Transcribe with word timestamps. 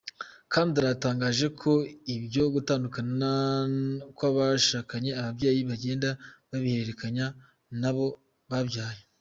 Kendler 0.51 0.85
yatangaje 0.91 1.45
ko 1.61 1.71
ibyo 2.15 2.43
gutandukana 2.53 3.31
kw’abashakanye 4.15 5.11
ababyeyi 5.19 5.61
bagenda 5.69 6.09
babihererekanya 6.49 7.25
n’abo 7.81 8.07
babyaye. 8.51 9.01